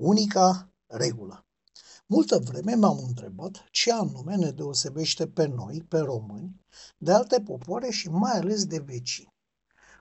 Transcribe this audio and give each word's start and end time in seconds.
Unica 0.00 0.72
regulă. 0.86 1.46
Multă 2.06 2.38
vreme 2.38 2.74
m-am 2.74 3.04
întrebat 3.06 3.64
ce 3.70 3.92
anume 3.92 4.36
ne 4.36 4.50
deosebește 4.50 5.26
pe 5.26 5.46
noi, 5.46 5.84
pe 5.88 5.98
români, 5.98 6.60
de 6.98 7.12
alte 7.12 7.40
popoare 7.40 7.90
și 7.90 8.08
mai 8.08 8.32
ales 8.32 8.64
de 8.64 8.78
vecini. 8.78 9.34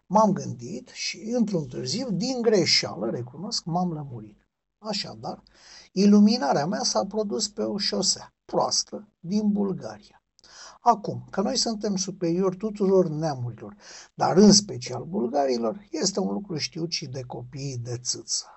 M-am 0.06 0.32
gândit 0.34 0.88
și, 0.88 1.20
într-un 1.20 1.68
târziu, 1.68 2.12
din 2.12 2.42
greșeală, 2.42 3.10
recunosc, 3.10 3.66
m-am 3.66 3.94
lămurit. 3.94 4.48
Așadar, 4.78 5.44
iluminarea 5.92 6.66
mea 6.66 6.84
s-a 6.84 7.06
produs 7.06 7.48
pe 7.50 7.62
o 7.62 7.78
șosea 7.78 8.36
proastă 8.46 9.08
din 9.20 9.52
Bulgaria. 9.52 10.24
Acum, 10.82 11.28
că 11.30 11.42
noi 11.42 11.58
suntem 11.58 11.96
superiori 11.96 12.58
tuturor 12.58 13.08
neamurilor, 13.08 13.76
dar 14.14 14.38
în 14.38 14.52
special 14.52 15.04
bulgarilor, 15.04 15.88
este 15.92 16.20
un 16.20 16.34
lucru 16.34 16.58
știut 16.58 16.92
și 16.92 17.06
de 17.06 17.22
copiii 17.22 17.78
de 17.78 17.98
țâță. 17.98 18.57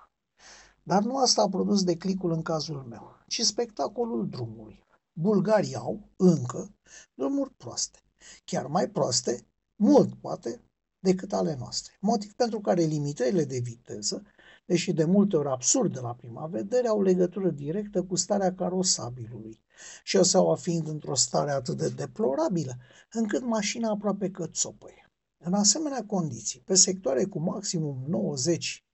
Dar 0.83 1.03
nu 1.03 1.17
asta 1.17 1.41
a 1.41 1.49
produs 1.49 1.83
declicul 1.83 2.31
în 2.31 2.41
cazul 2.41 2.85
meu, 2.89 3.15
ci 3.27 3.41
spectacolul 3.41 4.29
drumului. 4.29 4.83
Bulgarii 5.13 5.75
au, 5.75 6.09
încă, 6.15 6.75
drumuri 7.13 7.53
proaste. 7.57 7.99
Chiar 8.45 8.65
mai 8.65 8.89
proaste, 8.89 9.47
mult 9.75 10.13
poate, 10.15 10.61
decât 10.99 11.33
ale 11.33 11.55
noastre. 11.59 11.97
Motiv 11.99 12.33
pentru 12.33 12.59
care 12.59 12.81
limitările 12.81 13.43
de 13.43 13.59
viteză, 13.59 14.23
deși 14.65 14.93
de 14.93 15.05
multe 15.05 15.35
ori 15.35 15.49
absurde 15.49 15.99
la 15.99 16.13
prima 16.13 16.47
vedere, 16.47 16.87
au 16.87 17.01
legătură 17.01 17.49
directă 17.49 18.03
cu 18.03 18.15
starea 18.15 18.55
carosabilului. 18.55 19.61
Și 20.03 20.17
o 20.33 20.55
fiind 20.55 20.87
într-o 20.87 21.15
stare 21.15 21.51
atât 21.51 21.77
de 21.77 21.89
deplorabilă, 21.89 22.77
încât 23.11 23.43
mașina 23.43 23.89
aproape 23.89 24.31
că 24.31 24.47
țopăie. 24.47 25.11
În 25.43 25.53
asemenea 25.53 26.05
condiții, 26.05 26.59
pe 26.59 26.75
sectoare 26.75 27.25
cu 27.25 27.39
maximum 27.39 28.03
90 28.07 28.85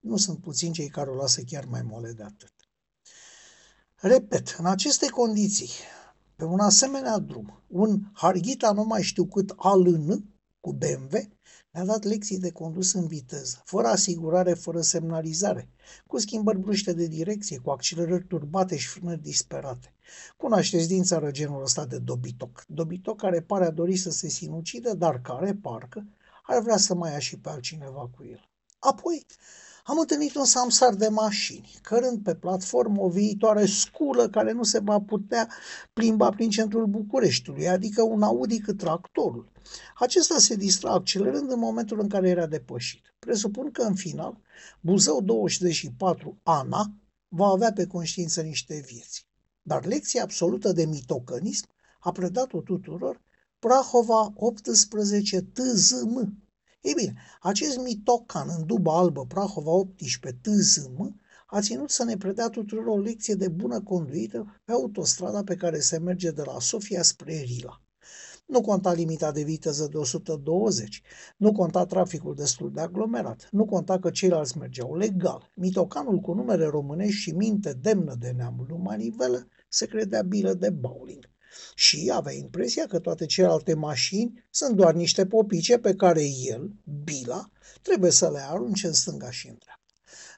nu 0.00 0.16
sunt 0.16 0.40
puțini 0.40 0.72
cei 0.72 0.88
care 0.88 1.10
o 1.10 1.14
lasă 1.14 1.42
chiar 1.42 1.64
mai 1.64 1.82
mole 1.82 2.12
de 2.12 2.22
atât. 2.22 2.52
Repet, 3.94 4.54
în 4.58 4.66
aceste 4.66 5.06
condiții, 5.06 5.70
pe 6.36 6.44
un 6.44 6.60
asemenea 6.60 7.18
drum, 7.18 7.62
un 7.66 8.00
Harghita 8.12 8.72
nu 8.72 8.84
mai 8.84 9.02
știu 9.02 9.26
cât 9.26 9.52
ALN 9.56 10.24
cu 10.60 10.72
BMW 10.72 11.18
ne-a 11.70 11.84
dat 11.84 12.04
lecții 12.04 12.38
de 12.38 12.50
condus 12.50 12.92
în 12.92 13.06
viteză, 13.06 13.62
fără 13.64 13.86
asigurare, 13.86 14.54
fără 14.54 14.80
semnalizare, 14.80 15.68
cu 16.06 16.18
schimbări 16.18 16.58
bruște 16.58 16.92
de 16.92 17.06
direcție, 17.06 17.58
cu 17.58 17.70
accelerări 17.70 18.24
turbate 18.24 18.76
și 18.76 18.88
frânări 18.88 19.22
disperate. 19.22 19.94
Cunoașteți 20.36 20.88
din 20.88 21.02
țară 21.02 21.30
genul 21.30 21.62
ăsta 21.62 21.86
de 21.86 21.98
dobitoc. 21.98 22.64
Dobitoc 22.68 23.20
care 23.20 23.40
pare 23.40 23.64
a 23.64 23.70
dori 23.70 23.96
să 23.96 24.10
se 24.10 24.28
sinucide, 24.28 24.94
dar 24.94 25.20
care, 25.20 25.54
parcă, 25.54 26.06
ar 26.42 26.62
vrea 26.62 26.76
să 26.76 26.94
mai 26.94 27.12
ia 27.12 27.18
și 27.18 27.38
pe 27.38 27.48
altcineva 27.48 28.10
cu 28.16 28.24
el. 28.24 28.48
Apoi, 28.78 29.26
am 29.88 29.98
întâlnit 29.98 30.34
un 30.34 30.44
samsar 30.44 30.94
de 30.94 31.08
mașini, 31.08 31.78
cărând 31.82 32.22
pe 32.22 32.34
platformă 32.34 33.02
o 33.02 33.08
viitoare 33.08 33.66
sculă 33.66 34.28
care 34.28 34.52
nu 34.52 34.62
se 34.62 34.78
va 34.78 35.00
putea 35.00 35.48
plimba 35.92 36.30
prin 36.30 36.50
centrul 36.50 36.86
Bucureștiului, 36.86 37.68
adică 37.68 38.02
un 38.02 38.22
Audi 38.22 38.58
cât 38.58 38.78
tractorul. 38.78 39.52
Acesta 39.94 40.38
se 40.38 40.54
distra 40.54 40.90
accelerând 40.90 41.50
în 41.50 41.58
momentul 41.58 42.00
în 42.00 42.08
care 42.08 42.28
era 42.28 42.46
depășit. 42.46 43.14
Presupun 43.18 43.70
că 43.70 43.82
în 43.82 43.94
final, 43.94 44.40
Buzău 44.80 45.20
24 45.20 46.38
Ana 46.42 46.92
va 47.28 47.46
avea 47.46 47.72
pe 47.72 47.86
conștiință 47.86 48.40
niște 48.42 48.84
vieți. 48.86 49.26
Dar 49.62 49.84
lecția 49.84 50.22
absolută 50.22 50.72
de 50.72 50.84
mitocănism 50.84 51.66
a 52.00 52.12
predat-o 52.12 52.60
tuturor 52.60 53.20
Prahova 53.58 54.32
18 54.34 55.40
TZM, 55.40 56.47
ei 56.80 56.94
bine, 56.94 57.14
acest 57.40 57.78
mitocan 57.78 58.48
în 58.58 58.66
dubă 58.66 58.90
albă 58.90 59.26
Prahova 59.26 59.70
18 59.70 60.40
TZM 60.42 61.20
a 61.46 61.60
ținut 61.60 61.90
să 61.90 62.04
ne 62.04 62.16
predea 62.16 62.48
tuturor 62.48 62.86
o 62.86 62.98
lecție 62.98 63.34
de 63.34 63.48
bună 63.48 63.80
conduită 63.80 64.60
pe 64.64 64.72
autostrada 64.72 65.42
pe 65.42 65.54
care 65.54 65.78
se 65.78 65.98
merge 65.98 66.30
de 66.30 66.42
la 66.42 66.60
Sofia 66.60 67.02
spre 67.02 67.40
Rila. 67.40 67.82
Nu 68.46 68.60
conta 68.60 68.92
limita 68.92 69.32
de 69.32 69.42
viteză 69.42 69.88
de 69.90 69.96
120, 69.96 71.02
nu 71.36 71.52
conta 71.52 71.86
traficul 71.86 72.34
destul 72.34 72.72
de 72.72 72.80
aglomerat, 72.80 73.48
nu 73.50 73.64
conta 73.64 73.98
că 73.98 74.10
ceilalți 74.10 74.58
mergeau 74.58 74.96
legal. 74.96 75.50
Mitocanul 75.54 76.18
cu 76.18 76.32
numere 76.32 76.64
românești 76.64 77.20
și 77.20 77.30
minte 77.30 77.72
demnă 77.72 78.14
de 78.14 78.30
neamul 78.30 78.66
lui 78.68 78.78
Manivelă 78.78 79.48
se 79.68 79.86
credea 79.86 80.22
bilă 80.22 80.54
de 80.54 80.70
bowling 80.70 81.28
și 81.74 82.10
avea 82.14 82.32
impresia 82.32 82.86
că 82.86 82.98
toate 82.98 83.26
celelalte 83.26 83.74
mașini 83.74 84.44
sunt 84.50 84.76
doar 84.76 84.94
niște 84.94 85.26
popice 85.26 85.78
pe 85.78 85.94
care 85.94 86.22
el, 86.44 86.70
Bila, 87.04 87.50
trebuie 87.82 88.10
să 88.10 88.30
le 88.30 88.40
arunce 88.40 88.86
în 88.86 88.92
stânga 88.92 89.30
și 89.30 89.48
în 89.48 89.56
dreapta. 89.58 89.78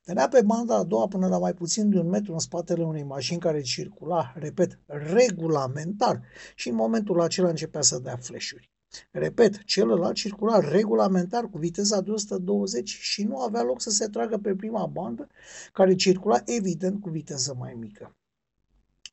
Venea 0.05 0.29
pe 0.29 0.43
banda 0.43 0.77
a 0.77 0.83
doua 0.83 1.09
până 1.09 1.29
la 1.29 1.39
mai 1.39 1.55
puțin 1.55 1.91
de 1.91 1.99
un 1.99 2.09
metru 2.09 2.33
în 2.33 2.39
spatele 2.39 2.85
unei 2.85 3.03
mașini 3.03 3.41
care 3.41 3.61
circula, 3.61 4.33
repet, 4.37 4.79
regulamentar 4.87 6.23
și 6.55 6.69
în 6.69 6.75
momentul 6.75 7.21
acela 7.21 7.49
începea 7.49 7.81
să 7.81 7.99
dea 7.99 8.17
fleșuri. 8.17 8.71
Repet, 9.11 9.65
celălalt 9.65 10.15
circula 10.15 10.59
regulamentar 10.59 11.49
cu 11.51 11.59
viteza 11.59 12.01
de 12.01 12.11
120 12.11 12.89
și 12.89 13.25
nu 13.25 13.37
avea 13.37 13.63
loc 13.63 13.81
să 13.81 13.91
se 13.91 14.07
tragă 14.07 14.39
pe 14.39 14.55
prima 14.55 14.87
bandă, 14.87 15.29
care 15.73 15.95
circula 15.95 16.43
evident 16.45 17.01
cu 17.01 17.09
viteză 17.09 17.55
mai 17.59 17.75
mică. 17.75 18.17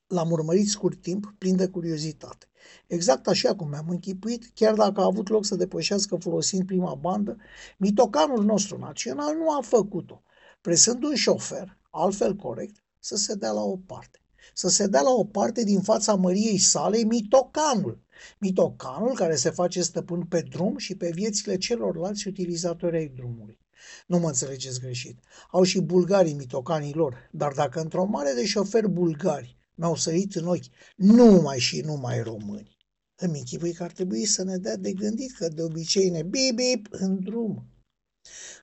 L-am 0.08 0.30
urmărit 0.30 0.68
scurt 0.68 1.02
timp, 1.02 1.34
plin 1.38 1.56
de 1.56 1.68
curiozitate. 1.68 2.46
Exact 2.86 3.26
așa 3.26 3.54
cum 3.54 3.68
mi-am 3.68 3.88
închipuit, 3.88 4.50
chiar 4.54 4.74
dacă 4.74 5.00
a 5.00 5.04
avut 5.04 5.28
loc 5.28 5.44
să 5.44 5.54
depășească 5.54 6.16
folosind 6.16 6.66
prima 6.66 6.94
bandă, 6.94 7.36
mitocanul 7.76 8.44
nostru 8.44 8.78
național 8.78 9.36
nu 9.36 9.50
a 9.50 9.60
făcut-o, 9.60 10.22
presând 10.60 11.02
un 11.04 11.14
șofer, 11.14 11.78
altfel 11.90 12.36
corect, 12.36 12.84
să 12.98 13.16
se 13.16 13.34
dea 13.34 13.50
la 13.50 13.62
o 13.62 13.76
parte. 13.76 14.22
Să 14.54 14.68
se 14.68 14.86
dea 14.86 15.00
la 15.00 15.10
o 15.10 15.24
parte 15.24 15.64
din 15.64 15.80
fața 15.80 16.14
măriei 16.14 16.58
sale 16.58 16.98
mitocanul. 16.98 18.00
Mitocanul 18.38 19.14
care 19.14 19.36
se 19.36 19.50
face 19.50 19.82
stăpân 19.82 20.22
pe 20.22 20.40
drum 20.40 20.76
și 20.76 20.96
pe 20.96 21.10
viețile 21.14 21.56
celorlalți 21.56 22.28
utilizatori 22.28 22.96
ai 22.96 23.08
drumului. 23.08 23.58
Nu 24.06 24.18
mă 24.18 24.26
înțelegeți 24.26 24.80
greșit. 24.80 25.18
Au 25.50 25.62
și 25.62 25.80
bulgarii 25.80 26.34
mitocanii 26.34 26.94
lor, 26.94 27.28
dar 27.32 27.52
dacă 27.52 27.80
într-o 27.80 28.04
mare 28.04 28.32
de 28.32 28.44
șoferi 28.44 28.88
bulgari 28.88 29.57
mi-au 29.78 29.94
sărit 29.94 30.34
în 30.34 30.46
ochi 30.46 30.66
numai 30.96 31.58
și 31.58 31.80
numai 31.80 32.22
români. 32.22 32.76
Îmi 33.14 33.38
închipui 33.38 33.72
că 33.72 33.82
ar 33.82 33.92
trebui 33.92 34.24
să 34.24 34.42
ne 34.42 34.56
dea 34.56 34.76
de 34.76 34.92
gândit 34.92 35.36
că 35.36 35.48
de 35.48 35.62
obicei 35.62 36.10
ne 36.10 36.22
bip, 36.22 36.54
bip 36.54 36.86
în 36.90 37.20
drum. 37.24 37.68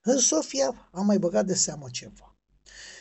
În 0.02 0.18
Sofia 0.18 0.88
am 0.92 1.06
mai 1.06 1.18
băgat 1.18 1.46
de 1.46 1.54
seamă 1.54 1.86
ceva. 1.90 2.38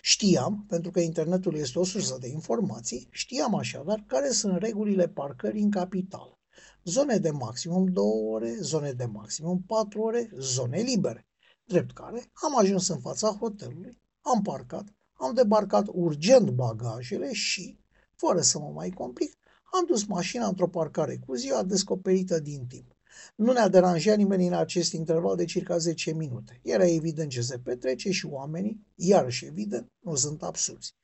Știam, 0.01 0.65
pentru 0.67 0.91
că 0.91 0.99
internetul 0.99 1.55
este 1.55 1.79
o 1.79 1.83
sursă 1.83 2.17
de 2.19 2.27
informații, 2.27 3.07
știam 3.11 3.55
așadar 3.55 4.03
care 4.07 4.29
sunt 4.29 4.57
regulile 4.57 5.07
parcării 5.07 5.61
în 5.61 5.71
capitală. 5.71 6.39
Zone 6.83 7.17
de 7.17 7.29
maximum 7.29 7.85
2 7.85 8.03
ore, 8.05 8.55
zone 8.59 8.91
de 8.91 9.05
maximum 9.05 9.63
4 9.63 10.01
ore, 10.01 10.29
zone 10.37 10.79
libere. 10.79 11.27
Drept 11.63 11.93
care 11.93 12.31
am 12.33 12.57
ajuns 12.57 12.87
în 12.87 12.99
fața 12.99 13.27
hotelului, 13.27 14.01
am 14.21 14.41
parcat, 14.41 14.85
am 15.13 15.33
debarcat 15.33 15.85
urgent 15.87 16.49
bagajele 16.49 17.33
și, 17.33 17.79
fără 18.15 18.41
să 18.41 18.59
mă 18.59 18.71
mai 18.73 18.89
complic, 18.89 19.37
am 19.71 19.85
dus 19.85 20.05
mașina 20.05 20.47
într-o 20.47 20.67
parcare 20.67 21.19
cu 21.25 21.35
ziua 21.35 21.63
descoperită 21.63 22.39
din 22.39 22.65
timp. 22.67 22.95
Nu 23.35 23.51
ne-a 23.51 23.67
deranjat 23.67 24.17
nimeni 24.17 24.47
în 24.47 24.53
acest 24.53 24.93
interval 24.93 25.35
de 25.35 25.45
circa 25.45 25.77
10 25.77 26.13
minute. 26.13 26.59
Era 26.63 26.85
evident 26.85 27.29
ce 27.29 27.41
se 27.41 27.57
petrece 27.57 28.11
și 28.11 28.25
oamenii, 28.25 28.85
iarăși 28.95 29.45
evident, 29.45 29.91
nu 29.99 30.15
sunt 30.15 30.43
absurzi. 30.43 30.95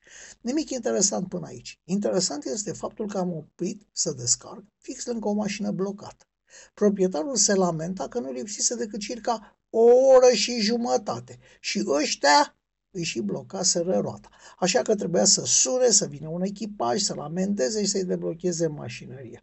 Nimic 0.42 0.70
interesant 0.70 1.28
până 1.28 1.46
aici. 1.46 1.80
Interesant 1.84 2.46
este 2.46 2.72
faptul 2.72 3.08
că 3.08 3.18
am 3.18 3.34
oprit 3.34 3.88
să 3.92 4.12
descarc 4.12 4.64
fix 4.78 5.06
lângă 5.06 5.28
o 5.28 5.34
mașină 5.34 5.72
blocată. 5.72 6.26
Proprietarul 6.74 7.36
se 7.36 7.54
lamenta 7.54 8.08
că 8.08 8.20
nu 8.20 8.32
lipsise 8.32 8.76
decât 8.76 9.00
circa 9.00 9.60
o 9.70 9.84
oră 10.16 10.34
și 10.34 10.60
jumătate 10.60 11.40
și 11.60 11.84
ăștia 11.88 12.56
îi 12.92 13.04
și 13.04 13.22
blocaseră 13.22 14.00
roata. 14.00 14.30
Așa 14.60 14.82
că 14.82 14.96
trebuia 14.96 15.26
să 15.26 15.46
sure, 15.46 15.90
să 15.90 16.06
vină 16.06 16.28
un 16.28 16.42
echipaj, 16.42 17.02
să-l 17.02 17.20
amendeze 17.20 17.82
și 17.82 17.90
să-i 17.90 18.06
deblocheze 18.06 18.68
mașinăria. 18.68 19.42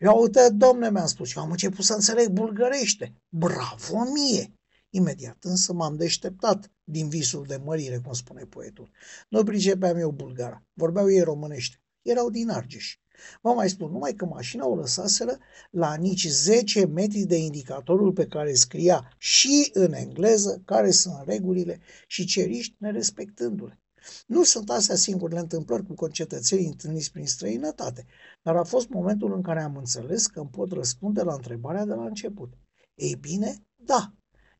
Ia 0.00 0.12
uite, 0.12 0.48
domne, 0.48 0.90
mi-am 0.90 1.06
spus, 1.06 1.34
eu 1.34 1.42
am 1.42 1.50
început 1.50 1.84
să 1.84 1.94
înțeleg 1.94 2.28
bulgărește. 2.28 3.14
Bravo 3.28 4.02
mie! 4.12 4.52
Imediat 4.90 5.44
însă 5.44 5.72
m-am 5.72 5.96
deșteptat 5.96 6.70
din 6.84 7.08
visul 7.08 7.44
de 7.46 7.56
mărire, 7.56 7.98
cum 7.98 8.12
spune 8.12 8.44
poetul. 8.44 8.90
Nu 9.28 9.44
pricepeam 9.44 9.96
eu 9.96 10.10
bulgara, 10.10 10.62
vorbeau 10.72 11.10
ei 11.10 11.20
românește. 11.20 11.80
Erau 12.02 12.30
din 12.30 12.48
Argeș. 12.48 12.96
Vă 13.40 13.52
mai 13.52 13.68
spun 13.68 13.90
numai 13.90 14.12
că 14.12 14.24
mașina 14.24 14.66
o 14.66 14.74
lăsaseră 14.74 15.38
la 15.70 15.94
nici 15.94 16.26
10 16.26 16.86
metri 16.86 17.20
de 17.20 17.36
indicatorul 17.36 18.12
pe 18.12 18.26
care 18.26 18.52
scria 18.54 19.14
și 19.18 19.70
în 19.72 19.92
engleză 19.92 20.62
care 20.64 20.90
sunt 20.90 21.14
regulile 21.26 21.80
și 22.06 22.24
ceriști 22.24 22.74
nerespectându-le. 22.78 23.80
Nu 24.26 24.42
sunt 24.42 24.70
astea 24.70 24.94
singurele 24.94 25.40
întâmplări 25.40 25.86
cu 25.86 25.94
concetățenii 25.94 26.66
întâlniți 26.66 27.12
prin 27.12 27.26
străinătate, 27.26 28.06
dar 28.42 28.56
a 28.56 28.64
fost 28.64 28.88
momentul 28.88 29.34
în 29.34 29.42
care 29.42 29.62
am 29.62 29.76
înțeles 29.76 30.26
că 30.26 30.40
îmi 30.40 30.48
pot 30.48 30.72
răspunde 30.72 31.22
la 31.22 31.34
întrebarea 31.34 31.84
de 31.84 31.94
la 31.94 32.04
început. 32.04 32.52
Ei 32.94 33.16
bine, 33.20 33.66
da, 33.76 34.12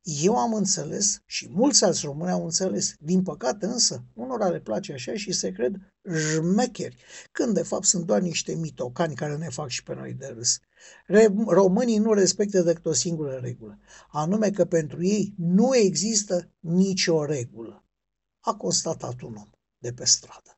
Eu 0.03 0.37
am 0.37 0.55
înțeles 0.55 1.23
și 1.27 1.49
mulți 1.51 1.85
alți 1.85 2.05
români 2.05 2.31
au 2.31 2.45
înțeles. 2.45 2.95
Din 3.01 3.23
păcate 3.23 3.67
însă, 3.67 4.05
unora 4.15 4.49
le 4.49 4.61
place 4.61 4.93
așa 4.93 5.15
și 5.15 5.33
se 5.33 5.51
cred 5.51 5.77
jmecheri, 6.15 6.97
când 7.33 7.55
de 7.55 7.63
fapt 7.63 7.85
sunt 7.85 8.05
doar 8.05 8.21
niște 8.21 8.55
mitocani 8.55 9.15
care 9.15 9.37
ne 9.37 9.49
fac 9.49 9.69
și 9.69 9.83
pe 9.83 9.95
noi 9.95 10.15
de 10.15 10.27
râs. 10.27 10.59
Românii 11.47 11.99
nu 11.99 12.13
respectă 12.13 12.63
decât 12.63 12.87
o 12.87 12.93
singură 12.93 13.39
regulă, 13.43 13.79
anume 14.11 14.51
că 14.51 14.65
pentru 14.65 15.05
ei 15.05 15.35
nu 15.37 15.77
există 15.77 16.51
nicio 16.59 17.25
regulă. 17.25 17.85
A 18.41 18.55
constatat 18.55 19.21
un 19.21 19.35
om 19.35 19.51
de 19.79 19.93
pe 19.93 20.05
stradă. 20.05 20.58